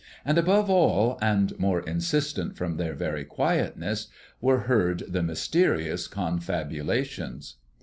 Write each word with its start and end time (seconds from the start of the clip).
And 0.25 0.39
above 0.39 0.67
all, 0.67 1.19
and 1.21 1.53
more 1.59 1.81
insistent 1.81 2.57
from 2.57 2.77
their 2.77 2.95
very 2.95 3.23
quietness, 3.23 4.07
were 4.41 4.61
heard 4.61 5.03
the 5.07 5.21
mysterious 5.21 6.07
confabulations. 6.07 7.57